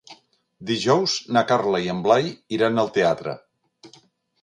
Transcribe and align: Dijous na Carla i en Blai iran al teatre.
Dijous 0.69 1.17
na 1.37 1.45
Carla 1.53 1.83
i 1.85 1.93
en 1.95 2.01
Blai 2.09 2.35
iran 2.61 2.85
al 2.87 2.93
teatre. 2.99 3.41